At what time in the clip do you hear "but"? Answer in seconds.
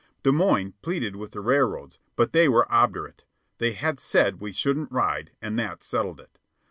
2.15-2.33